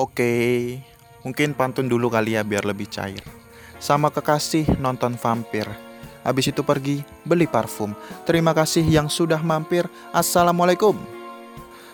Oke, 0.00 0.80
mungkin 1.20 1.52
pantun 1.52 1.84
dulu 1.84 2.08
kali 2.08 2.32
ya 2.32 2.40
biar 2.40 2.64
lebih 2.64 2.88
cair. 2.88 3.20
Sama 3.76 4.08
kekasih 4.08 4.80
nonton 4.80 5.12
vampir. 5.12 5.68
Habis 6.24 6.56
itu 6.56 6.64
pergi 6.64 7.04
beli 7.28 7.44
parfum. 7.44 7.92
Terima 8.24 8.56
kasih 8.56 8.80
yang 8.80 9.12
sudah 9.12 9.44
mampir. 9.44 9.84
Assalamualaikum. 10.08 10.96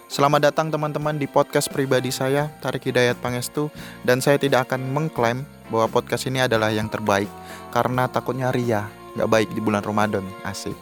Selamat 0.07 0.55
datang 0.55 0.71
teman-teman 0.71 1.19
di 1.19 1.27
podcast 1.27 1.67
pribadi 1.67 2.15
saya, 2.15 2.47
Tarik 2.63 2.87
Hidayat 2.87 3.19
Pangestu. 3.19 3.75
Dan 4.07 4.23
saya 4.23 4.39
tidak 4.39 4.71
akan 4.71 4.87
mengklaim 4.87 5.43
bahwa 5.67 5.91
podcast 5.91 6.31
ini 6.31 6.39
adalah 6.39 6.71
yang 6.71 6.87
terbaik. 6.87 7.27
Karena 7.75 8.07
takutnya 8.07 8.55
ria, 8.55 8.87
gak 9.19 9.27
baik 9.27 9.51
di 9.51 9.59
bulan 9.59 9.83
Ramadan. 9.83 10.23
Asik. 10.47 10.79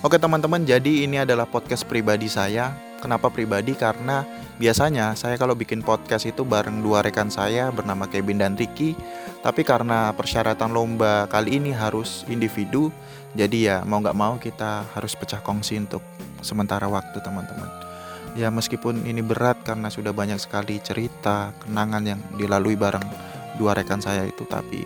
Oke 0.00 0.16
teman-teman, 0.16 0.64
jadi 0.64 1.04
ini 1.04 1.20
adalah 1.20 1.44
podcast 1.44 1.84
pribadi 1.84 2.32
saya. 2.32 2.93
Kenapa 3.04 3.28
pribadi? 3.28 3.76
Karena 3.76 4.24
biasanya 4.56 5.12
saya 5.12 5.36
kalau 5.36 5.52
bikin 5.52 5.84
podcast 5.84 6.24
itu 6.24 6.40
bareng 6.40 6.80
dua 6.80 7.04
rekan 7.04 7.28
saya 7.28 7.68
bernama 7.68 8.08
Kevin 8.08 8.40
dan 8.40 8.56
Ricky. 8.56 8.96
Tapi 9.44 9.60
karena 9.60 10.08
persyaratan 10.16 10.72
lomba 10.72 11.28
kali 11.28 11.60
ini 11.60 11.68
harus 11.76 12.24
individu, 12.32 12.88
jadi 13.36 13.58
ya 13.60 13.76
mau 13.84 14.00
nggak 14.00 14.16
mau 14.16 14.40
kita 14.40 14.88
harus 14.96 15.12
pecah 15.12 15.44
kongsi 15.44 15.84
untuk 15.84 16.00
sementara 16.40 16.88
waktu 16.88 17.20
teman-teman. 17.20 17.68
Ya 18.40 18.48
meskipun 18.48 19.04
ini 19.04 19.20
berat 19.20 19.60
karena 19.60 19.92
sudah 19.92 20.16
banyak 20.16 20.40
sekali 20.40 20.80
cerita, 20.80 21.52
kenangan 21.60 22.08
yang 22.08 22.20
dilalui 22.40 22.72
bareng 22.72 23.04
dua 23.60 23.76
rekan 23.76 24.00
saya 24.00 24.24
itu, 24.24 24.48
tapi 24.48 24.80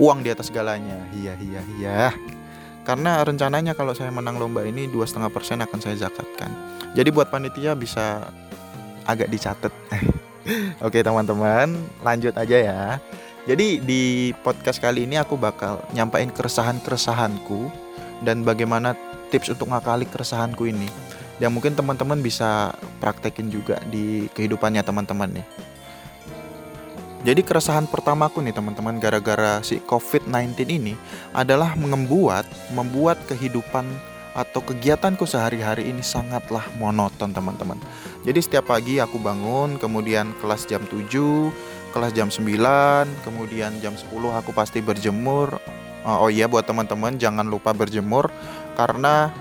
uang 0.00 0.24
di 0.24 0.32
atas 0.32 0.48
segalanya. 0.48 0.96
Iya 1.12 1.36
iya 1.36 1.60
iya. 1.76 2.00
Karena 2.86 3.18
rencananya 3.26 3.74
kalau 3.74 3.98
saya 3.98 4.14
menang 4.14 4.38
lomba 4.38 4.62
ini 4.62 4.86
dua 4.86 5.10
setengah 5.10 5.26
persen 5.34 5.58
akan 5.58 5.78
saya 5.82 6.06
zakatkan. 6.06 6.48
Jadi 6.94 7.10
buat 7.10 7.34
panitia 7.34 7.74
bisa 7.74 8.30
agak 9.02 9.26
dicatat. 9.26 9.74
Oke 10.86 11.02
teman-teman, 11.02 11.74
lanjut 12.06 12.30
aja 12.38 12.56
ya. 12.56 12.82
Jadi 13.46 13.82
di 13.82 14.30
podcast 14.46 14.78
kali 14.78 15.02
ini 15.02 15.18
aku 15.18 15.34
bakal 15.34 15.82
nyampain 15.98 16.30
keresahan-keresahanku 16.30 17.70
dan 18.22 18.46
bagaimana 18.46 18.94
tips 19.34 19.50
untuk 19.50 19.74
ngakali 19.74 20.06
keresahanku 20.06 20.70
ini. 20.70 20.86
Yang 21.42 21.52
mungkin 21.58 21.74
teman-teman 21.74 22.22
bisa 22.22 22.70
praktekin 23.02 23.50
juga 23.50 23.82
di 23.90 24.30
kehidupannya 24.30 24.86
teman-teman 24.86 25.42
nih. 25.42 25.46
Jadi 27.26 27.42
keresahan 27.42 27.90
pertamaku 27.90 28.38
nih 28.38 28.54
teman-teman 28.54 29.02
gara-gara 29.02 29.58
si 29.58 29.82
COVID-19 29.82 30.62
ini 30.70 30.94
adalah 31.34 31.74
membuat 31.74 32.46
membuat 32.70 33.18
kehidupan 33.26 33.82
atau 34.30 34.62
kegiatanku 34.62 35.26
sehari-hari 35.26 35.90
ini 35.90 36.06
sangatlah 36.06 36.62
monoton 36.78 37.34
teman-teman. 37.34 37.82
Jadi 38.22 38.38
setiap 38.38 38.70
pagi 38.70 39.02
aku 39.02 39.18
bangun, 39.18 39.74
kemudian 39.74 40.38
kelas 40.38 40.70
jam 40.70 40.86
7, 40.86 41.50
kelas 41.90 42.14
jam 42.14 42.30
9, 42.30 42.46
kemudian 43.26 43.74
jam 43.82 43.98
10 43.98 44.06
aku 44.30 44.54
pasti 44.54 44.78
berjemur. 44.78 45.58
Oh, 46.06 46.28
oh 46.28 46.30
iya 46.30 46.46
buat 46.46 46.62
teman-teman 46.62 47.18
jangan 47.18 47.50
lupa 47.50 47.74
berjemur 47.74 48.30
karena 48.78 49.34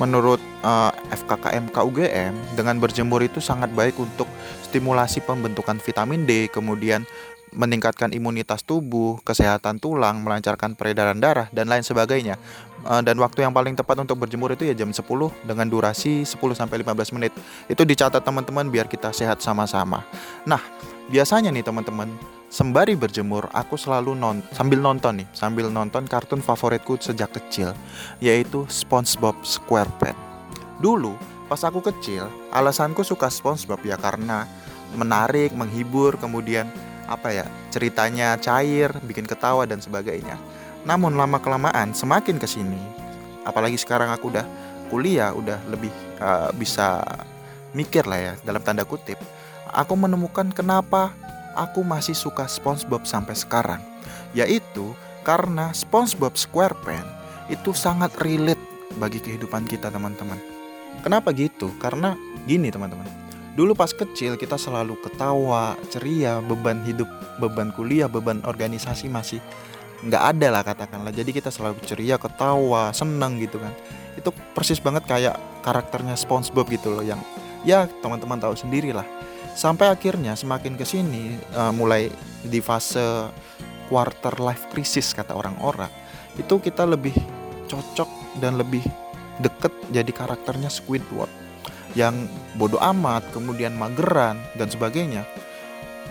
menurut 0.00 0.40
uh, 0.64 0.88
FKKM 1.12 1.68
KUGM 1.76 2.56
dengan 2.56 2.80
berjemur 2.80 3.20
itu 3.20 3.36
sangat 3.44 3.68
baik 3.76 4.00
untuk 4.00 4.24
stimulasi 4.64 5.20
pembentukan 5.20 5.76
vitamin 5.76 6.24
D, 6.24 6.48
kemudian 6.48 7.04
meningkatkan 7.50 8.14
imunitas 8.14 8.62
tubuh, 8.62 9.18
kesehatan 9.26 9.82
tulang, 9.82 10.22
melancarkan 10.22 10.78
peredaran 10.78 11.18
darah 11.18 11.50
dan 11.50 11.66
lain 11.66 11.82
sebagainya. 11.82 12.38
Uh, 12.80 13.04
dan 13.04 13.20
waktu 13.20 13.44
yang 13.44 13.52
paling 13.52 13.76
tepat 13.76 14.00
untuk 14.00 14.24
berjemur 14.24 14.56
itu 14.56 14.64
ya 14.64 14.72
jam 14.72 14.88
10 14.88 15.04
dengan 15.44 15.66
durasi 15.68 16.24
10 16.24 16.38
sampai 16.56 16.80
15 16.80 17.16
menit. 17.18 17.32
Itu 17.68 17.84
dicatat 17.84 18.24
teman-teman 18.24 18.72
biar 18.72 18.88
kita 18.88 19.12
sehat 19.12 19.44
sama-sama. 19.44 20.06
Nah, 20.48 20.62
biasanya 21.12 21.52
nih 21.52 21.66
teman-teman 21.66 22.08
sembari 22.50 22.98
berjemur 22.98 23.46
aku 23.54 23.78
selalu 23.78 24.18
non 24.18 24.42
sambil 24.50 24.82
nonton 24.82 25.22
nih 25.22 25.28
sambil 25.30 25.70
nonton 25.70 26.02
kartun 26.10 26.42
favoritku 26.42 26.98
sejak 26.98 27.30
kecil 27.30 27.78
yaitu 28.18 28.66
SpongeBob 28.66 29.38
SquarePants 29.46 30.18
dulu 30.82 31.14
pas 31.46 31.62
aku 31.62 31.78
kecil 31.78 32.26
alasanku 32.50 33.06
suka 33.06 33.30
SpongeBob 33.30 33.78
ya 33.86 33.94
karena 33.94 34.50
menarik 34.98 35.54
menghibur 35.54 36.18
kemudian 36.18 36.66
apa 37.10 37.34
ya 37.34 37.46
ceritanya 37.74 38.38
cair 38.38 38.94
bikin 39.02 39.26
ketawa 39.26 39.66
dan 39.66 39.82
sebagainya 39.82 40.38
namun 40.86 41.18
lama 41.18 41.42
kelamaan 41.42 41.90
semakin 41.92 42.38
ke 42.38 42.46
sini 42.46 42.78
apalagi 43.42 43.76
sekarang 43.76 44.14
aku 44.14 44.30
udah 44.30 44.46
kuliah 44.88 45.34
udah 45.34 45.58
lebih 45.66 45.90
uh, 46.22 46.54
bisa 46.54 47.02
mikir 47.74 48.06
lah 48.06 48.18
ya 48.18 48.32
dalam 48.46 48.62
tanda 48.62 48.86
kutip 48.86 49.18
aku 49.74 49.94
menemukan 49.98 50.54
kenapa 50.54 51.14
aku 51.54 51.82
masih 51.82 52.14
suka 52.14 52.46
SpongeBob 52.46 53.06
sampai 53.06 53.34
sekarang, 53.34 53.82
yaitu 54.36 54.94
karena 55.26 55.70
SpongeBob 55.74 56.34
SquarePants 56.38 57.10
itu 57.50 57.74
sangat 57.74 58.14
relate 58.22 58.62
bagi 58.98 59.18
kehidupan 59.18 59.66
kita 59.66 59.90
teman-teman. 59.90 60.38
Kenapa 61.02 61.34
gitu? 61.34 61.70
Karena 61.78 62.14
gini 62.46 62.70
teman-teman. 62.70 63.06
Dulu 63.60 63.76
pas 63.76 63.92
kecil 63.92 64.40
kita 64.40 64.56
selalu 64.56 64.96
ketawa, 65.04 65.76
ceria, 65.92 66.40
beban 66.40 66.80
hidup, 66.80 67.12
beban 67.36 67.68
kuliah, 67.76 68.08
beban 68.08 68.40
organisasi 68.48 69.12
masih 69.12 69.36
nggak 70.00 70.22
ada 70.32 70.48
lah 70.48 70.62
katakanlah. 70.64 71.12
Jadi 71.12 71.28
kita 71.28 71.52
selalu 71.52 71.76
ceria, 71.84 72.16
ketawa, 72.16 72.88
seneng 72.96 73.36
gitu 73.36 73.60
kan. 73.60 73.76
Itu 74.16 74.32
persis 74.56 74.80
banget 74.80 75.04
kayak 75.04 75.36
karakternya 75.60 76.16
SpongeBob 76.16 76.72
gitu 76.72 76.88
loh 76.88 77.04
yang 77.04 77.20
ya 77.68 77.84
teman-teman 78.00 78.40
tahu 78.40 78.56
sendiri 78.56 78.96
lah 78.96 79.04
sampai 79.52 79.92
akhirnya 79.92 80.32
semakin 80.32 80.80
ke 80.80 80.88
sini 80.88 81.36
uh, 81.52 81.68
mulai 81.68 82.08
di 82.40 82.64
fase 82.64 83.28
quarter 83.92 84.40
life 84.40 84.72
crisis 84.72 85.12
kata 85.12 85.36
orang-orang 85.36 85.92
itu 86.40 86.56
kita 86.56 86.88
lebih 86.88 87.12
cocok 87.68 88.40
dan 88.40 88.56
lebih 88.56 88.80
deket 89.44 89.72
jadi 89.92 90.08
karakternya 90.08 90.72
Squidward 90.72 91.28
yang 91.98 92.14
bodoh 92.54 92.78
amat 92.78 93.26
kemudian 93.34 93.74
mageran 93.74 94.38
dan 94.54 94.68
sebagainya. 94.70 95.26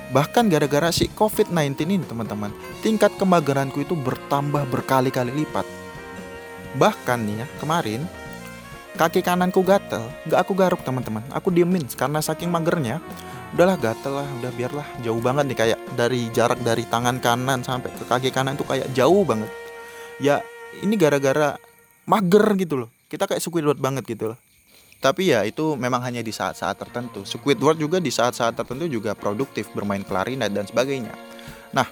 Bahkan 0.10 0.50
gara-gara 0.50 0.90
si 0.90 1.06
COVID-19 1.14 1.86
ini 1.86 2.02
teman-teman 2.02 2.50
tingkat 2.82 3.14
kemageranku 3.22 3.86
itu 3.86 3.94
bertambah 3.94 4.66
berkali-kali 4.74 5.30
lipat. 5.30 5.66
Bahkan 6.76 7.20
nih 7.30 7.36
ya 7.46 7.48
kemarin 7.62 8.02
kaki 8.98 9.22
kananku 9.22 9.62
gatel. 9.62 10.10
Nggak 10.26 10.40
aku 10.42 10.54
garuk 10.58 10.82
teman-teman. 10.82 11.22
Aku 11.30 11.54
diemin 11.54 11.86
karena 11.94 12.20
saking 12.26 12.50
magernya. 12.50 12.98
Udahlah 13.54 13.78
gatel 13.78 14.26
lah 14.26 14.28
udah 14.42 14.52
biarlah. 14.54 14.88
Jauh 15.06 15.22
banget 15.22 15.46
nih 15.54 15.58
kayak 15.58 15.80
dari 15.94 16.30
jarak 16.34 16.58
dari 16.66 16.86
tangan 16.90 17.22
kanan 17.22 17.62
sampai 17.62 17.94
ke 17.94 18.04
kaki 18.10 18.34
kanan 18.34 18.58
tuh 18.58 18.66
kayak 18.66 18.90
jauh 18.98 19.22
banget. 19.22 19.50
Ya 20.18 20.42
ini 20.82 20.98
gara-gara 20.98 21.54
mager 22.10 22.46
gitu 22.58 22.86
loh. 22.86 22.90
Kita 23.10 23.30
kayak 23.30 23.42
Squidward 23.46 23.78
banget 23.78 24.10
gitu 24.10 24.34
loh 24.34 24.49
tapi 25.00 25.32
ya 25.32 25.48
itu 25.48 25.80
memang 25.80 26.04
hanya 26.04 26.20
di 26.20 26.36
saat-saat 26.36 26.76
tertentu. 26.76 27.24
Squidward 27.24 27.80
juga 27.80 28.04
di 28.04 28.12
saat-saat 28.12 28.60
tertentu 28.60 28.92
juga 28.92 29.16
produktif 29.16 29.72
bermain 29.72 30.04
klarinet 30.04 30.52
dan 30.52 30.68
sebagainya. 30.68 31.16
Nah 31.72 31.88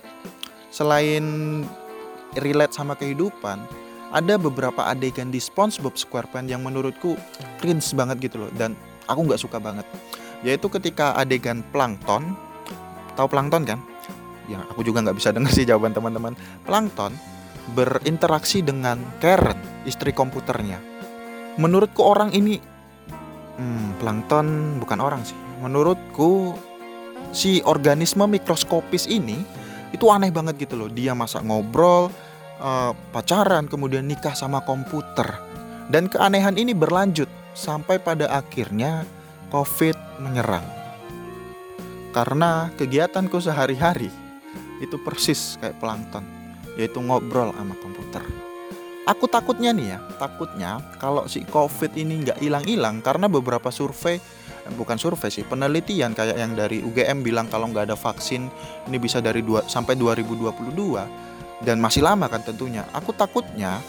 selain 0.67 1.23
relate 2.35 2.75
sama 2.75 2.99
kehidupan 2.99 3.63
ada 4.11 4.35
beberapa 4.35 4.87
adegan 4.87 5.31
di 5.31 5.39
SpongeBob 5.39 5.95
SquarePants 5.95 6.51
yang 6.51 6.63
menurutku 6.63 7.15
cringe 7.63 7.91
banget 7.95 8.31
gitu 8.31 8.47
loh 8.47 8.51
dan 8.59 8.75
aku 9.07 9.23
nggak 9.23 9.39
suka 9.39 9.57
banget. 9.59 9.87
Yaitu 10.43 10.67
ketika 10.67 11.15
adegan 11.15 11.63
plankton 11.71 12.35
tahu 13.15 13.27
plankton 13.31 13.63
kan? 13.63 13.79
Ya 14.51 14.63
aku 14.67 14.83
juga 14.83 15.03
nggak 15.03 15.15
bisa 15.15 15.31
dengar 15.31 15.51
sih 15.55 15.63
jawaban 15.63 15.95
teman-teman. 15.95 16.35
Plankton 16.67 17.15
berinteraksi 17.71 18.63
dengan 18.63 18.99
Karen 19.19 19.83
istri 19.87 20.11
komputernya. 20.11 20.79
Menurutku 21.59 22.03
orang 22.03 22.31
ini 22.31 22.76
hmm, 23.57 24.01
plankton 24.01 24.77
bukan 24.81 24.99
orang 25.01 25.21
sih 25.25 25.37
menurutku 25.61 26.53
si 27.33 27.59
organisme 27.65 28.25
mikroskopis 28.25 29.09
ini 29.09 29.41
itu 29.91 30.05
aneh 30.07 30.31
banget 30.31 30.67
gitu 30.67 30.77
loh 30.77 30.89
dia 30.89 31.11
masa 31.17 31.41
ngobrol 31.41 32.13
uh, 32.61 32.91
pacaran 33.11 33.65
kemudian 33.65 34.05
nikah 34.05 34.33
sama 34.33 34.61
komputer 34.63 35.27
dan 35.87 36.11
keanehan 36.11 36.59
ini 36.59 36.75
berlanjut 36.75 37.27
sampai 37.55 37.97
pada 37.97 38.27
akhirnya 38.29 39.07
COVID 39.47 40.19
menyerang. 40.19 40.65
Karena 42.11 42.67
kegiatanku 42.75 43.39
sehari-hari 43.39 44.11
itu 44.83 44.99
persis 45.01 45.55
kayak 45.63 45.79
plankton, 45.79 46.25
yaitu 46.75 46.99
ngobrol 46.99 47.55
sama 47.55 47.73
komputer. 47.79 48.46
Aku 49.07 49.23
takutnya 49.31 49.71
nih 49.71 49.95
ya, 49.95 49.99
takutnya 50.19 50.83
kalau 50.99 51.31
si 51.31 51.47
COVID 51.47 51.95
ini 51.95 52.27
nggak 52.27 52.43
hilang-hilang 52.43 52.99
karena 52.99 53.31
beberapa 53.31 53.71
survei, 53.71 54.19
eh, 54.19 54.73
bukan 54.75 54.99
survei 54.99 55.31
sih, 55.31 55.47
penelitian 55.47 56.11
kayak 56.11 56.35
yang 56.35 56.51
dari 56.59 56.83
UGM 56.83 57.23
bilang 57.23 57.47
kalau 57.47 57.71
nggak 57.71 57.87
ada 57.87 57.95
vaksin 57.95 58.51
ini 58.91 58.97
bisa 58.99 59.23
dari 59.23 59.39
2 59.39 59.63
sampai 59.71 59.95
2022 59.95 61.07
dan 61.63 61.79
masih 61.79 62.03
lama 62.03 62.27
kan 62.27 62.43
tentunya. 62.43 62.83
Aku 62.91 63.15
takutnya 63.15 63.79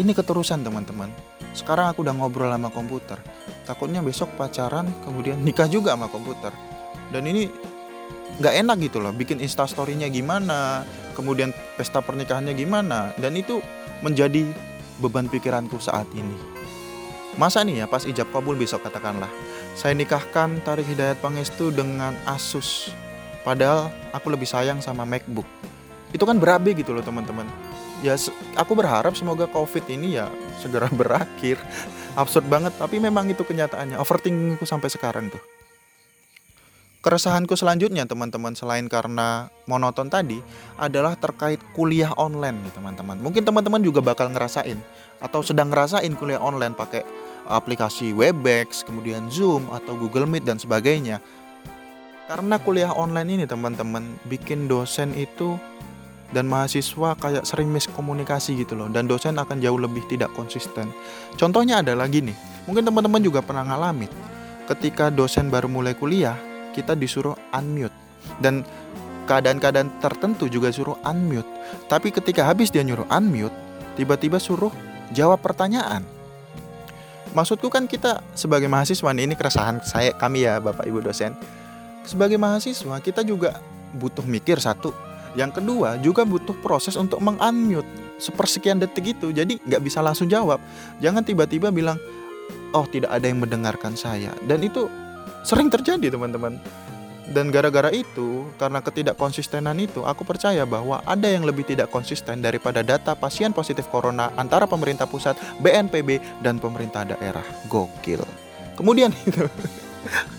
ini 0.00 0.16
keterusan 0.16 0.64
teman-teman. 0.64 1.12
Sekarang 1.52 1.92
aku 1.92 2.00
udah 2.00 2.16
ngobrol 2.16 2.48
sama 2.48 2.72
komputer. 2.72 3.20
Takutnya 3.68 4.00
besok 4.00 4.32
pacaran 4.34 4.88
kemudian 5.04 5.36
nikah 5.46 5.68
juga 5.68 5.92
sama 5.92 6.08
komputer. 6.08 6.56
Dan 7.12 7.28
ini 7.28 7.52
nggak 8.40 8.54
enak 8.64 8.76
gitu 8.80 9.04
loh 9.04 9.12
bikin 9.12 9.36
instastorynya 9.42 10.08
gimana 10.08 10.88
kemudian 11.12 11.52
pesta 11.76 12.00
pernikahannya 12.00 12.56
gimana. 12.56 13.12
Dan 13.20 13.36
itu 13.36 13.60
menjadi 14.00 14.48
beban 15.00 15.28
pikiranku 15.28 15.80
saat 15.80 16.08
ini. 16.12 16.36
Masa 17.38 17.62
nih 17.62 17.84
ya 17.84 17.86
pas 17.86 18.04
ijab 18.04 18.28
kabul 18.34 18.58
besok 18.58 18.84
katakanlah. 18.84 19.30
Saya 19.78 19.94
nikahkan 19.94 20.60
Tarik 20.66 20.84
Hidayat 20.84 21.22
Pangestu 21.22 21.70
dengan 21.70 22.12
Asus. 22.26 22.90
Padahal 23.46 23.88
aku 24.12 24.28
lebih 24.28 24.44
sayang 24.44 24.82
sama 24.82 25.08
MacBook. 25.08 25.46
Itu 26.10 26.26
kan 26.26 26.36
berabe 26.36 26.74
gitu 26.74 26.90
loh 26.90 27.06
teman-teman. 27.06 27.46
Ya 28.02 28.18
aku 28.58 28.72
berharap 28.74 29.14
semoga 29.14 29.46
covid 29.46 29.86
ini 29.88 30.18
ya 30.18 30.28
segera 30.58 30.90
berakhir. 31.00 31.56
Absurd 32.18 32.50
banget 32.50 32.74
tapi 32.76 32.98
memang 32.98 33.30
itu 33.30 33.46
kenyataannya. 33.46 33.96
Overthinkingku 33.96 34.66
sampai 34.66 34.90
sekarang 34.90 35.30
tuh 35.30 35.59
keresahanku 37.00 37.56
selanjutnya 37.56 38.04
teman-teman 38.04 38.52
selain 38.52 38.84
karena 38.84 39.48
monoton 39.64 40.12
tadi 40.12 40.36
adalah 40.76 41.16
terkait 41.16 41.60
kuliah 41.72 42.12
online 42.20 42.60
nih 42.60 42.72
teman-teman. 42.76 43.16
Mungkin 43.24 43.42
teman-teman 43.44 43.80
juga 43.80 44.04
bakal 44.04 44.28
ngerasain 44.32 44.76
atau 45.20 45.40
sedang 45.40 45.72
ngerasain 45.72 46.12
kuliah 46.16 46.40
online 46.40 46.76
pakai 46.76 47.04
aplikasi 47.48 48.12
Webex 48.12 48.84
kemudian 48.84 49.32
Zoom 49.32 49.64
atau 49.72 49.96
Google 49.96 50.28
Meet 50.28 50.44
dan 50.44 50.60
sebagainya. 50.60 51.24
Karena 52.28 52.60
kuliah 52.62 52.92
online 52.94 53.42
ini 53.42 53.44
teman-teman 53.48 54.20
bikin 54.28 54.68
dosen 54.70 55.16
itu 55.16 55.58
dan 56.30 56.46
mahasiswa 56.46 57.18
kayak 57.18 57.42
sering 57.42 57.74
miskomunikasi 57.74 58.54
gitu 58.62 58.78
loh 58.78 58.86
dan 58.86 59.10
dosen 59.10 59.34
akan 59.34 59.58
jauh 59.58 59.80
lebih 59.80 60.04
tidak 60.06 60.30
konsisten. 60.36 60.92
Contohnya 61.34 61.82
adalah 61.82 62.06
gini 62.06 62.30
mungkin 62.68 62.86
teman-teman 62.86 63.18
juga 63.18 63.42
pernah 63.42 63.66
ngalamin 63.66 64.06
ketika 64.70 65.10
dosen 65.10 65.50
baru 65.50 65.66
mulai 65.66 65.98
kuliah 65.98 66.38
kita 66.72 66.94
disuruh 66.98 67.36
unmute 67.54 67.94
dan 68.38 68.66
keadaan-keadaan 69.26 70.00
tertentu 70.02 70.50
juga 70.50 70.72
suruh 70.74 70.98
unmute 71.06 71.46
tapi 71.86 72.10
ketika 72.10 72.46
habis 72.46 72.72
dia 72.72 72.82
nyuruh 72.82 73.06
unmute 73.10 73.54
tiba-tiba 73.94 74.40
suruh 74.40 74.72
jawab 75.14 75.38
pertanyaan 75.42 76.02
maksudku 77.36 77.70
kan 77.70 77.86
kita 77.86 78.22
sebagai 78.34 78.66
mahasiswa 78.66 79.10
ini 79.14 79.34
keresahan 79.38 79.82
saya 79.86 80.14
kami 80.14 80.46
ya 80.46 80.58
Bapak 80.58 80.86
Ibu 80.86 81.02
dosen 81.04 81.36
sebagai 82.02 82.40
mahasiswa 82.40 82.98
kita 82.98 83.22
juga 83.22 83.62
butuh 83.94 84.26
mikir 84.26 84.58
satu 84.58 84.90
yang 85.38 85.54
kedua 85.54 85.94
juga 86.02 86.26
butuh 86.26 86.58
proses 86.58 86.98
untuk 86.98 87.22
mengunmute 87.22 88.10
sepersekian 88.20 88.78
detik 88.78 89.16
itu. 89.16 89.32
Jadi 89.32 89.58
nggak 89.64 89.82
bisa 89.82 90.04
langsung 90.04 90.28
jawab. 90.28 90.60
Jangan 91.00 91.24
tiba-tiba 91.24 91.72
bilang, 91.72 91.96
oh 92.76 92.84
tidak 92.86 93.10
ada 93.10 93.26
yang 93.26 93.40
mendengarkan 93.40 93.96
saya. 93.96 94.30
Dan 94.44 94.60
itu 94.60 94.86
sering 95.42 95.72
terjadi 95.72 96.12
teman-teman. 96.12 96.60
Dan 97.30 97.54
gara-gara 97.54 97.94
itu, 97.94 98.50
karena 98.58 98.82
ketidakkonsistenan 98.82 99.78
itu, 99.78 100.02
aku 100.02 100.26
percaya 100.26 100.66
bahwa 100.66 100.98
ada 101.06 101.30
yang 101.30 101.46
lebih 101.46 101.62
tidak 101.62 101.86
konsisten 101.94 102.42
daripada 102.42 102.82
data 102.82 103.14
pasien 103.14 103.54
positif 103.54 103.86
corona 103.86 104.34
antara 104.34 104.66
pemerintah 104.66 105.06
pusat, 105.06 105.38
BNPB, 105.62 106.42
dan 106.42 106.58
pemerintah 106.58 107.06
daerah. 107.06 107.46
Gokil. 107.70 108.26
Kemudian 108.74 109.14
itu, 109.30 109.46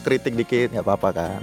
kritik 0.03 0.35
dikit, 0.35 0.75
nggak 0.75 0.83
apa-apa 0.83 1.09
kan. 1.15 1.41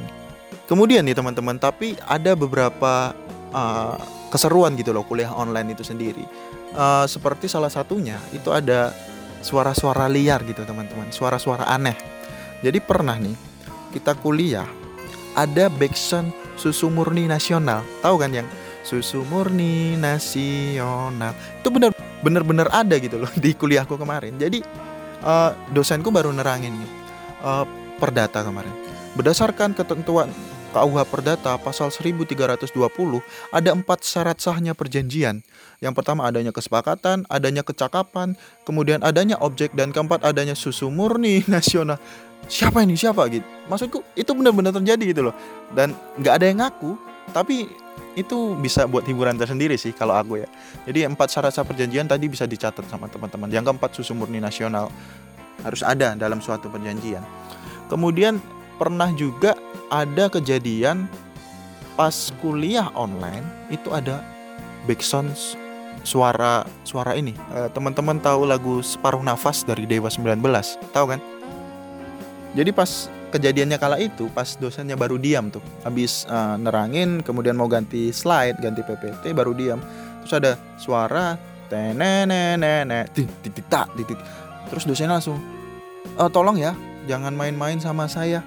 Kemudian 0.69 1.01
nih 1.09 1.17
teman-teman, 1.17 1.57
tapi 1.57 1.97
ada 2.05 2.37
beberapa 2.37 3.17
uh, 3.57 3.97
keseruan 4.29 4.77
gitu 4.77 4.93
loh 4.93 5.05
kuliah 5.09 5.33
online 5.33 5.73
itu 5.73 5.81
sendiri. 5.81 6.29
Uh, 6.77 7.09
seperti 7.09 7.49
salah 7.49 7.73
satunya 7.73 8.21
itu 8.37 8.53
ada 8.53 8.93
suara-suara 9.41 10.05
liar 10.13 10.45
gitu 10.45 10.61
teman-teman, 10.69 11.09
suara-suara 11.09 11.65
aneh. 11.73 12.18
Jadi 12.65 12.79
pernah 12.83 13.15
nih 13.15 13.37
kita 13.95 14.19
kuliah 14.19 14.67
ada 15.39 15.71
backsound 15.71 16.35
susu 16.59 16.91
murni 16.91 17.31
nasional, 17.31 17.87
tahu 18.03 18.19
kan 18.19 18.35
yang 18.35 18.49
susu 18.83 19.23
murni 19.29 19.95
nasional 20.01 21.37
itu 21.61 21.69
bener 21.69 21.93
bener-bener 22.25 22.67
ada 22.73 22.97
gitu 22.99 23.21
loh 23.21 23.31
di 23.45 23.55
kuliahku 23.55 23.95
kemarin. 23.95 24.35
Jadi 24.41 24.65
uh, 25.23 25.55
dosenku 25.71 26.11
baru 26.11 26.35
nerangin 26.35 26.75
nih 26.75 26.91
uh, 27.45 27.65
perdata 27.99 28.43
kemarin. 28.43 28.73
Berdasarkan 29.15 29.75
ketentuan 29.75 30.31
KUH 30.69 31.01
Perdata 31.09 31.57
pasal 31.57 31.89
1320 31.89 32.69
ada 33.51 33.71
empat 33.73 34.05
syarat 34.05 34.39
sahnya 34.39 34.77
perjanjian. 34.77 35.41
Yang 35.81 35.95
pertama 35.97 36.29
adanya 36.29 36.53
kesepakatan, 36.53 37.25
adanya 37.33 37.65
kecakapan, 37.65 38.37
kemudian 38.69 39.01
adanya 39.01 39.41
objek 39.41 39.73
dan 39.73 39.97
keempat 39.97 40.23
adanya 40.29 40.53
susu 40.53 40.93
murni 40.93 41.41
nasional. 41.51 41.97
Siapa 42.49 42.81
ini 42.81 42.97
siapa 42.97 43.29
gitu? 43.29 43.45
Maksudku 43.69 44.01
itu 44.17 44.31
benar-benar 44.33 44.73
terjadi 44.73 45.05
gitu 45.13 45.23
loh. 45.29 45.35
Dan 45.77 45.93
nggak 46.17 46.35
ada 46.41 46.45
yang 46.49 46.59
ngaku, 46.65 46.97
tapi 47.37 47.69
itu 48.17 48.57
bisa 48.59 48.89
buat 48.89 49.07
hiburan 49.07 49.37
tersendiri 49.37 49.77
sih 49.77 49.93
kalau 49.93 50.17
aku 50.17 50.43
ya. 50.43 50.49
Jadi 50.89 51.07
empat 51.07 51.29
syarat 51.31 51.53
sah 51.55 51.63
perjanjian 51.63 52.09
tadi 52.09 52.27
bisa 52.27 52.49
dicatat 52.49 52.89
sama 52.89 53.07
teman-teman. 53.07 53.53
Yang 53.53 53.71
keempat 53.71 53.91
susu 53.95 54.17
murni 54.17 54.41
nasional 54.41 54.89
harus 55.63 55.85
ada 55.85 56.17
dalam 56.17 56.41
suatu 56.41 56.67
perjanjian. 56.73 57.23
Kemudian 57.93 58.41
pernah 58.81 59.13
juga 59.13 59.53
ada 59.93 60.33
kejadian 60.33 61.07
pas 61.99 62.31
kuliah 62.39 62.89
online 62.95 63.43
itu 63.75 63.91
ada 63.91 64.23
backsound 64.87 65.35
suara 66.07 66.63
suara 66.87 67.19
ini 67.19 67.35
uh, 67.51 67.67
teman-teman 67.75 68.23
tahu 68.23 68.47
lagu 68.47 68.79
separuh 68.79 69.19
nafas 69.19 69.67
dari 69.67 69.83
Dewa 69.83 70.07
19 70.07 70.39
tahu 70.95 71.07
kan 71.11 71.21
jadi 72.57 72.71
pas 72.73 73.11
kejadiannya 73.29 73.77
kala 73.77 73.97
itu 74.01 74.33
pas 74.33 74.57
dosennya 74.57 74.97
baru 74.97 75.21
diam 75.21 75.53
tuh 75.53 75.61
habis 75.85 76.25
uh, 76.33 76.57
nerangin 76.57 77.21
kemudian 77.21 77.57
mau 77.57 77.69
ganti 77.69 78.09
slide 78.15 78.57
ganti 78.61 78.81
PPT 78.81 79.37
baru 79.37 79.53
diam 79.53 79.81
terus 80.25 80.33
ada 80.33 80.53
suara 80.81 81.37
tenenenene 81.69 83.09
titik 83.13 83.69
titik 83.69 84.19
terus 84.73 84.89
dosennya 84.89 85.21
langsung 85.21 85.37
e, 86.17 86.23
tolong 86.33 86.57
ya 86.57 86.73
jangan 87.05 87.37
main-main 87.37 87.77
sama 87.77 88.09
saya 88.09 88.41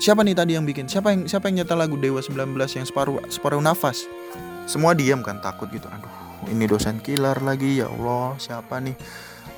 Siapa 0.00 0.24
nih 0.24 0.32
tadi 0.32 0.56
yang 0.56 0.64
bikin? 0.64 0.88
Siapa 0.88 1.12
yang 1.12 1.28
siapa 1.28 1.52
yang 1.52 1.60
nyetel 1.60 1.76
lagu 1.76 1.92
Dewa 2.00 2.24
19 2.24 2.56
yang 2.56 2.88
separuh 2.88 3.20
separuh 3.28 3.60
nafas? 3.60 4.08
Semua 4.64 4.96
diam 4.96 5.20
kan 5.20 5.44
takut 5.44 5.68
gitu. 5.68 5.92
Aduh, 5.92 6.08
ini 6.48 6.64
dosen 6.64 7.04
killer 7.04 7.36
lagi 7.44 7.84
ya 7.84 7.92
Allah, 7.92 8.32
siapa 8.40 8.80
nih? 8.80 8.96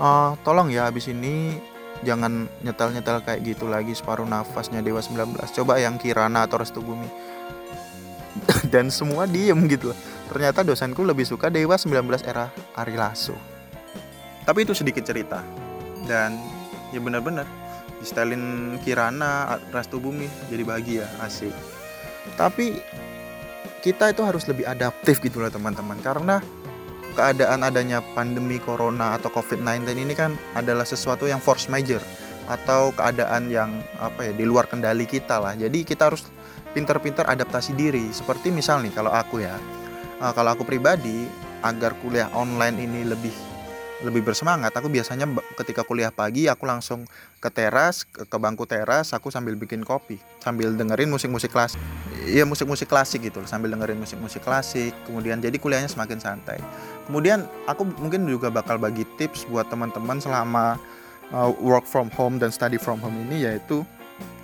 Uh, 0.03 0.35
tolong 0.43 0.67
ya 0.75 0.91
habis 0.91 1.07
ini 1.07 1.63
jangan 2.03 2.51
nyetel-nyetel 2.63 3.23
kayak 3.23 3.41
gitu 3.47 3.71
lagi 3.71 3.95
separuh 3.95 4.27
nafasnya 4.27 4.83
Dewa 4.83 5.03
19. 5.03 5.39
Coba 5.39 5.79
yang 5.79 5.99
Kirana 5.99 6.47
atau 6.47 6.61
Restu 6.61 6.83
Bumi. 6.83 7.09
Dan 8.73 8.91
semua 8.91 9.27
diem 9.27 9.59
gitu. 9.71 9.95
Ternyata 10.31 10.67
dosenku 10.67 11.03
lebih 11.07 11.25
suka 11.25 11.49
Dewa 11.49 11.79
19 11.79 12.03
era 12.27 12.51
Ari 12.79 12.95
Lasso. 12.99 13.37
Tapi 14.43 14.67
itu 14.67 14.75
sedikit 14.75 15.07
cerita. 15.07 15.43
Dan 16.03 16.39
ya 16.91 17.01
benar-benar 17.01 17.47
di 18.03 18.05
setelin 18.11 18.77
Kirana 18.83 19.63
Restu 19.71 20.03
Bumi 20.03 20.27
jadi 20.51 20.63
bahagia 20.67 21.07
asik 21.23 21.55
tapi 22.35 22.83
kita 23.83 24.11
itu 24.11 24.23
harus 24.23 24.47
lebih 24.51 24.67
adaptif 24.67 25.19
gitu 25.23 25.39
loh 25.39 25.51
teman-teman 25.51 25.99
karena 26.03 26.43
keadaan 27.13 27.63
adanya 27.63 28.01
pandemi 28.17 28.57
corona 28.59 29.17
atau 29.17 29.29
covid-19 29.29 29.85
ini 29.97 30.15
kan 30.17 30.35
adalah 30.57 30.85
sesuatu 30.85 31.29
yang 31.29 31.39
force 31.39 31.69
major 31.69 32.01
atau 32.51 32.91
keadaan 32.93 33.49
yang 33.53 33.71
apa 34.03 34.29
ya 34.29 34.33
di 34.35 34.45
luar 34.45 34.67
kendali 34.67 35.07
kita 35.07 35.39
lah. 35.39 35.55
Jadi 35.55 35.87
kita 35.87 36.11
harus 36.11 36.27
pintar-pintar 36.73 37.29
adaptasi 37.29 37.77
diri. 37.77 38.11
Seperti 38.11 38.51
misal 38.51 38.83
nih 38.83 38.93
kalau 38.93 39.13
aku 39.13 39.45
ya 39.45 39.55
eh, 40.19 40.33
kalau 40.35 40.57
aku 40.57 40.65
pribadi 40.67 41.29
agar 41.63 41.95
kuliah 42.03 42.29
online 42.35 42.77
ini 42.83 43.07
lebih 43.07 43.52
lebih 44.03 44.27
bersemangat. 44.27 44.75
Aku 44.75 44.91
biasanya 44.91 45.25
ketika 45.59 45.87
kuliah 45.87 46.11
pagi 46.11 46.51
aku 46.51 46.67
langsung 46.67 47.07
ke 47.39 47.49
teras 47.51 48.07
ke, 48.07 48.27
bangku 48.39 48.67
teras 48.67 49.15
aku 49.15 49.31
sambil 49.31 49.55
bikin 49.59 49.83
kopi 49.83 50.19
sambil 50.43 50.75
dengerin 50.75 51.11
musik-musik 51.11 51.51
klasik. 51.51 51.81
Iya 52.23 52.47
musik-musik 52.47 52.87
klasik 52.87 53.27
gitu 53.27 53.43
sambil 53.47 53.75
dengerin 53.75 53.99
musik-musik 53.99 54.43
klasik 54.43 54.95
kemudian 55.07 55.39
jadi 55.39 55.55
kuliahnya 55.57 55.91
semakin 55.91 56.19
santai. 56.19 56.59
Kemudian 57.07 57.47
aku 57.67 57.87
mungkin 57.99 58.27
juga 58.27 58.51
bakal 58.51 58.79
bagi 58.79 59.07
tips 59.19 59.47
buat 59.51 59.67
teman-teman 59.71 60.19
selama 60.23 60.79
uh, 61.35 61.51
work 61.59 61.87
from 61.87 62.11
home 62.15 62.39
dan 62.39 62.55
study 62.55 62.79
from 62.79 62.99
home 63.03 63.17
ini 63.27 63.47
yaitu 63.47 63.83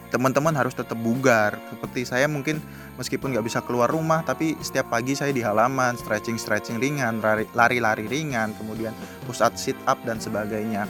teman-teman 0.09 0.53
harus 0.57 0.73
tetap 0.73 0.97
bugar. 0.97 1.57
Seperti 1.71 2.09
saya 2.09 2.27
mungkin 2.27 2.61
meskipun 2.97 3.37
nggak 3.37 3.47
bisa 3.47 3.61
keluar 3.65 3.89
rumah 3.93 4.25
tapi 4.25 4.57
setiap 4.65 4.89
pagi 4.93 5.13
saya 5.13 5.31
di 5.31 5.45
halaman 5.45 5.95
stretching 6.01 6.41
stretching 6.41 6.81
ringan 6.81 7.21
lari-lari 7.53 8.09
ringan 8.09 8.57
kemudian 8.57 8.93
push 9.29 9.45
up 9.45 9.55
sit 9.55 9.77
up 9.85 10.01
dan 10.09 10.19
sebagainya. 10.19 10.89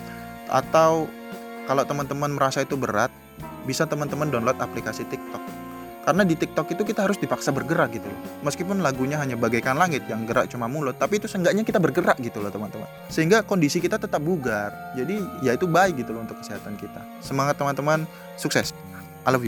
Atau 0.49 1.11
kalau 1.69 1.85
teman-teman 1.85 2.33
merasa 2.33 2.65
itu 2.65 2.79
berat 2.79 3.13
bisa 3.69 3.85
teman-teman 3.85 4.33
download 4.33 4.57
aplikasi 4.57 5.05
TikTok. 5.05 5.43
Karena 6.09 6.25
di 6.25 6.41
TikTok 6.41 6.73
itu 6.73 6.89
kita 6.89 7.05
harus 7.05 7.21
dipaksa 7.21 7.53
bergerak 7.53 7.93
gitu 7.93 8.09
loh. 8.09 8.21
Meskipun 8.41 8.81
lagunya 8.81 9.21
hanya 9.21 9.37
bagaikan 9.37 9.77
langit 9.77 10.09
yang 10.09 10.25
gerak 10.25 10.49
cuma 10.49 10.65
mulut 10.65 10.97
tapi 10.97 11.21
itu 11.21 11.29
seenggaknya 11.29 11.69
kita 11.69 11.77
bergerak 11.77 12.17
gitu 12.25 12.41
loh 12.41 12.49
teman-teman. 12.49 12.89
Sehingga 13.13 13.45
kondisi 13.45 13.77
kita 13.77 14.01
tetap 14.01 14.25
bugar. 14.25 14.73
Jadi 14.97 15.21
ya 15.45 15.53
itu 15.53 15.69
baik 15.69 16.01
gitu 16.01 16.17
loh 16.17 16.25
untuk 16.25 16.41
kesehatan 16.41 16.81
kita. 16.81 17.05
Semangat 17.21 17.61
teman-teman. 17.61 18.09
Sukses 18.41 18.73
I 19.29 19.31
love 19.31 19.43
you. 19.43 19.47